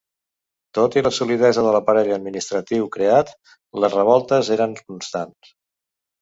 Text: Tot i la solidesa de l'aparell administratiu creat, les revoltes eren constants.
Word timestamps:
Tot 0.77 0.95
i 1.01 1.01
la 1.07 1.11
solidesa 1.17 1.65
de 1.67 1.73
l'aparell 1.75 2.09
administratiu 2.15 2.87
creat, 2.97 3.31
les 3.85 3.99
revoltes 3.99 4.51
eren 4.57 4.75
constants. 4.81 5.55